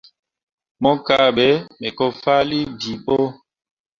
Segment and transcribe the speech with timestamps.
[0.81, 1.47] Mo kahɓe
[1.79, 3.17] me ko fahlii bii ɓo.